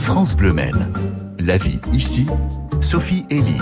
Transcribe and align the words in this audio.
France 0.00 0.36
Bleu 0.36 0.52
Maine. 0.52 0.92
La 1.38 1.56
vie 1.56 1.78
ici, 1.92 2.26
Sophie 2.80 3.24
Elie. 3.30 3.60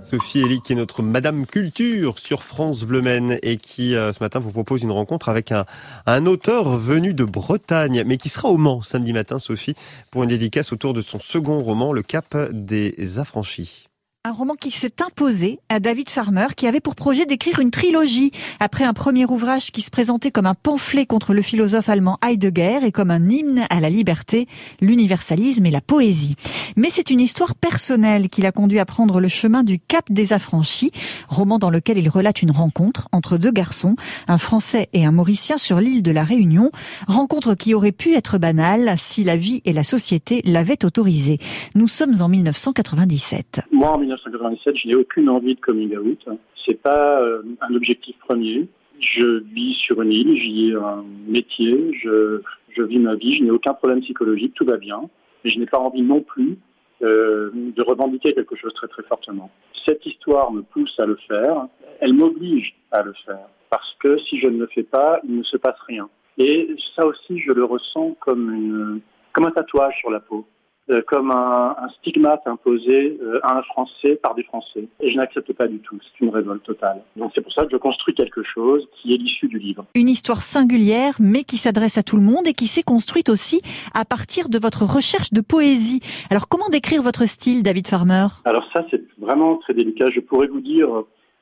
Sophie 0.00 0.40
Elie 0.40 0.62
qui 0.62 0.72
est 0.72 0.76
notre 0.76 1.02
Madame 1.02 1.44
Culture 1.44 2.18
sur 2.18 2.42
France 2.42 2.84
Bleu 2.84 3.02
Maine 3.02 3.38
et 3.42 3.56
qui 3.56 3.94
euh, 3.94 4.12
ce 4.12 4.22
matin 4.22 4.38
vous 4.38 4.50
propose 4.50 4.82
une 4.82 4.90
rencontre 4.90 5.28
avec 5.28 5.52
un, 5.52 5.66
un 6.06 6.24
auteur 6.26 6.76
venu 6.78 7.14
de 7.14 7.24
Bretagne 7.24 8.04
mais 8.06 8.16
qui 8.16 8.28
sera 8.28 8.48
au 8.48 8.56
Mans 8.56 8.80
samedi 8.80 9.12
matin 9.12 9.38
Sophie 9.38 9.74
pour 10.10 10.22
une 10.22 10.30
dédicace 10.30 10.72
autour 10.72 10.94
de 10.94 11.02
son 11.02 11.20
second 11.20 11.58
roman 11.58 11.92
Le 11.92 12.02
Cap 12.02 12.36
des 12.52 13.18
Affranchis. 13.18 13.88
Un 14.28 14.32
roman 14.32 14.56
qui 14.56 14.70
s'est 14.70 15.00
imposé 15.00 15.58
à 15.70 15.80
David 15.80 16.10
Farmer, 16.10 16.48
qui 16.54 16.66
avait 16.66 16.80
pour 16.80 16.96
projet 16.96 17.24
d'écrire 17.24 17.60
une 17.60 17.70
trilogie 17.70 18.30
après 18.60 18.84
un 18.84 18.92
premier 18.92 19.24
ouvrage 19.24 19.70
qui 19.70 19.80
se 19.80 19.90
présentait 19.90 20.30
comme 20.30 20.44
un 20.44 20.52
pamphlet 20.52 21.06
contre 21.06 21.32
le 21.32 21.40
philosophe 21.40 21.88
allemand 21.88 22.18
Heidegger 22.22 22.80
et 22.82 22.92
comme 22.92 23.10
un 23.10 23.26
hymne 23.26 23.64
à 23.70 23.80
la 23.80 23.88
liberté, 23.88 24.46
l'universalisme 24.82 25.64
et 25.64 25.70
la 25.70 25.80
poésie. 25.80 26.34
Mais 26.76 26.90
c'est 26.90 27.08
une 27.08 27.20
histoire 27.20 27.54
personnelle 27.54 28.28
qui 28.28 28.42
l'a 28.42 28.52
conduit 28.52 28.80
à 28.80 28.84
prendre 28.84 29.18
le 29.18 29.28
chemin 29.28 29.64
du 29.64 29.78
Cap 29.78 30.04
des 30.10 30.34
Affranchis, 30.34 30.92
roman 31.30 31.58
dans 31.58 31.70
lequel 31.70 31.96
il 31.96 32.10
relate 32.10 32.42
une 32.42 32.50
rencontre 32.50 33.08
entre 33.12 33.38
deux 33.38 33.50
garçons, 33.50 33.96
un 34.26 34.36
Français 34.36 34.90
et 34.92 35.06
un 35.06 35.10
Mauricien 35.10 35.56
sur 35.56 35.80
l'île 35.80 36.02
de 36.02 36.10
la 36.10 36.22
Réunion, 36.22 36.70
rencontre 37.06 37.54
qui 37.54 37.72
aurait 37.72 37.92
pu 37.92 38.12
être 38.12 38.36
banale 38.36 38.92
si 38.98 39.24
la 39.24 39.38
vie 39.38 39.62
et 39.64 39.72
la 39.72 39.84
société 39.84 40.42
l'avaient 40.44 40.84
autorisée. 40.84 41.38
Nous 41.74 41.88
sommes 41.88 42.20
en 42.20 42.28
1997. 42.28 43.62
Moi, 43.72 43.90
en 43.90 43.96
1997, 44.26 44.76
je 44.76 44.88
n'ai 44.88 44.94
aucune 44.94 45.28
envie 45.28 45.54
de 45.54 45.60
coming 45.60 45.96
out. 45.96 46.28
C'est 46.66 46.80
pas 46.80 47.20
euh, 47.20 47.42
un 47.60 47.74
objectif 47.74 48.16
premier. 48.18 48.68
Je 49.00 49.42
vis 49.54 49.74
sur 49.74 50.02
une 50.02 50.12
île, 50.12 50.36
j'y 50.36 50.70
ai 50.70 50.74
un 50.74 51.04
métier, 51.26 51.92
je, 52.02 52.40
je 52.76 52.82
vis 52.82 52.98
ma 52.98 53.14
vie, 53.14 53.34
je 53.34 53.44
n'ai 53.44 53.50
aucun 53.50 53.74
problème 53.74 54.00
psychologique, 54.00 54.54
tout 54.54 54.64
va 54.64 54.76
bien. 54.76 55.08
Mais 55.44 55.50
je 55.50 55.58
n'ai 55.58 55.66
pas 55.66 55.78
envie 55.78 56.02
non 56.02 56.20
plus 56.20 56.58
euh, 57.02 57.50
de 57.54 57.82
revendiquer 57.82 58.34
quelque 58.34 58.56
chose 58.56 58.74
très 58.74 58.88
très 58.88 59.04
fortement. 59.04 59.50
Cette 59.86 60.04
histoire 60.04 60.50
me 60.52 60.62
pousse 60.62 60.94
à 60.98 61.06
le 61.06 61.16
faire, 61.28 61.68
elle 62.00 62.12
m'oblige 62.12 62.74
à 62.90 63.02
le 63.02 63.12
faire, 63.24 63.46
parce 63.70 63.94
que 64.00 64.18
si 64.18 64.40
je 64.40 64.48
ne 64.48 64.58
le 64.58 64.66
fais 64.66 64.82
pas, 64.82 65.20
il 65.22 65.38
ne 65.38 65.42
se 65.44 65.56
passe 65.56 65.78
rien. 65.86 66.08
Et 66.38 66.74
ça 66.96 67.06
aussi, 67.06 67.38
je 67.38 67.52
le 67.52 67.64
ressens 67.64 68.16
comme, 68.20 68.52
une, 68.52 69.00
comme 69.32 69.46
un 69.46 69.52
tatouage 69.52 69.96
sur 70.00 70.10
la 70.10 70.20
peau. 70.20 70.44
Euh, 70.90 71.02
comme 71.06 71.30
un, 71.30 71.76
un, 71.78 71.88
stigmate 71.98 72.46
imposé 72.46 73.18
euh, 73.22 73.40
à 73.42 73.58
un 73.58 73.62
Français 73.62 74.18
par 74.22 74.34
des 74.34 74.42
Français. 74.44 74.88
Et 75.00 75.10
je 75.10 75.16
n'accepte 75.18 75.52
pas 75.52 75.66
du 75.66 75.80
tout. 75.80 75.98
C'est 76.00 76.24
une 76.24 76.30
révolte 76.30 76.62
totale. 76.62 77.02
Donc 77.14 77.32
c'est 77.34 77.42
pour 77.42 77.52
ça 77.52 77.64
que 77.64 77.68
je 77.70 77.76
construis 77.76 78.14
quelque 78.14 78.42
chose 78.42 78.88
qui 78.94 79.12
est 79.12 79.18
l'issue 79.18 79.48
du 79.48 79.58
livre. 79.58 79.84
Une 79.94 80.08
histoire 80.08 80.40
singulière, 80.40 81.14
mais 81.20 81.44
qui 81.44 81.58
s'adresse 81.58 81.98
à 81.98 82.02
tout 82.02 82.16
le 82.16 82.22
monde 82.22 82.46
et 82.46 82.54
qui 82.54 82.66
s'est 82.66 82.82
construite 82.82 83.28
aussi 83.28 83.60
à 83.92 84.06
partir 84.06 84.48
de 84.48 84.58
votre 84.58 84.86
recherche 84.86 85.30
de 85.30 85.42
poésie. 85.42 86.00
Alors 86.30 86.48
comment 86.48 86.70
décrire 86.70 87.02
votre 87.02 87.26
style, 87.26 87.62
David 87.62 87.86
Farmer? 87.86 88.28
Alors 88.46 88.64
ça, 88.72 88.86
c'est 88.90 89.02
vraiment 89.18 89.56
très 89.56 89.74
délicat. 89.74 90.06
Je 90.14 90.20
pourrais 90.20 90.46
vous 90.46 90.62
dire 90.62 90.88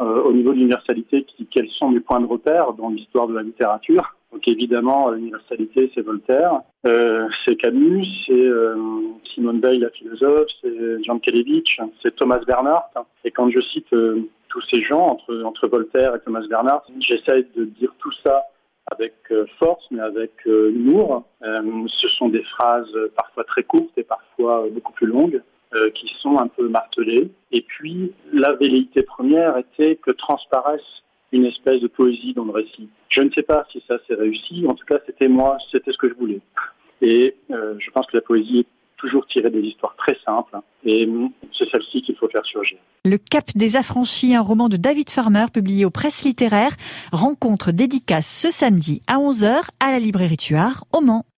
euh, 0.00 0.22
au 0.22 0.32
niveau 0.32 0.50
de 0.50 0.56
l'universalité 0.56 1.24
quels 1.52 1.70
sont 1.78 1.90
mes 1.90 2.00
points 2.00 2.20
de 2.20 2.26
repère 2.26 2.72
dans 2.72 2.88
l'histoire 2.88 3.28
de 3.28 3.34
la 3.34 3.42
littérature. 3.42 4.16
Donc 4.32 4.46
évidemment, 4.46 5.10
l'universalité, 5.10 5.90
c'est 5.94 6.02
Voltaire, 6.02 6.60
euh, 6.86 7.28
c'est 7.46 7.56
Camus, 7.56 8.06
c'est 8.26 8.34
euh, 8.34 8.76
Simone 9.34 9.60
Veil, 9.60 9.78
la 9.78 9.90
philosophe, 9.90 10.48
c'est 10.60 11.02
Jean 11.04 11.18
Kelevich, 11.18 11.80
c'est 12.02 12.14
Thomas 12.14 12.40
Bernhardt. 12.46 12.90
Et 13.24 13.30
quand 13.30 13.50
je 13.50 13.60
cite 13.72 13.92
euh, 13.92 14.28
tous 14.48 14.62
ces 14.72 14.82
gens, 14.82 15.06
entre, 15.06 15.42
entre 15.44 15.66
Voltaire 15.68 16.14
et 16.14 16.20
Thomas 16.20 16.46
Bernhardt, 16.48 16.84
j'essaie 17.00 17.46
de 17.56 17.64
dire 17.64 17.92
tout 17.98 18.12
ça 18.24 18.44
avec 18.90 19.14
euh, 19.30 19.46
force, 19.58 19.84
mais 19.90 20.00
avec 20.00 20.32
euh, 20.46 20.70
humour. 20.70 21.24
ce 21.40 22.08
sont 22.18 22.28
des 22.28 22.42
phrases 22.42 22.92
parfois 23.16 23.44
très 23.44 23.62
courtes 23.62 23.96
et 23.96 24.02
parfois 24.02 24.66
beaucoup 24.70 24.92
plus 24.92 25.06
longues. 25.06 25.42
qui 25.94 26.10
sont 26.22 26.38
un 26.38 26.48
peu 26.48 26.66
martelées. 26.66 27.30
Et 27.52 27.60
puis, 27.60 28.12
la 28.32 28.54
velléité 28.54 29.02
première 29.02 29.58
était 29.58 29.96
que 29.96 30.12
transparaisse 30.12 30.90
une 31.32 31.44
espèce 31.44 31.80
de 31.80 31.88
poésie 31.88 32.32
dans 32.34 32.44
le 32.44 32.52
récit. 32.52 32.88
Je 33.08 33.20
ne 33.20 33.30
sais 33.30 33.42
pas 33.42 33.66
si 33.72 33.82
ça 33.86 33.96
s'est 34.06 34.14
réussi, 34.14 34.64
en 34.66 34.74
tout 34.74 34.86
cas 34.86 34.98
c'était 35.06 35.28
moi, 35.28 35.58
c'était 35.70 35.92
ce 35.92 35.98
que 35.98 36.08
je 36.08 36.14
voulais. 36.14 36.40
Et 37.00 37.36
euh, 37.50 37.74
je 37.78 37.90
pense 37.90 38.06
que 38.06 38.16
la 38.16 38.22
poésie 38.22 38.60
est 38.60 38.66
toujours 38.96 39.26
tirée 39.26 39.50
des 39.50 39.60
histoires 39.60 39.94
très 39.96 40.18
simples, 40.24 40.56
et 40.84 41.08
c'est 41.56 41.70
celle-ci 41.70 42.02
qu'il 42.02 42.16
faut 42.16 42.28
faire 42.28 42.44
surgir. 42.44 42.78
Le 43.04 43.16
Cap 43.16 43.44
des 43.54 43.76
Affranchis, 43.76 44.34
un 44.34 44.42
roman 44.42 44.68
de 44.68 44.76
David 44.76 45.08
Farmer 45.08 45.46
publié 45.52 45.84
aux 45.84 45.90
presses 45.90 46.24
littéraires, 46.24 46.76
rencontre 47.12 47.70
dédicace 47.70 48.26
ce 48.26 48.50
samedi 48.50 49.00
à 49.06 49.18
11h 49.18 49.68
à 49.80 49.92
la 49.92 49.98
librairie 50.00 50.36
Tuard 50.36 50.84
au 50.92 51.00
Mans. 51.00 51.24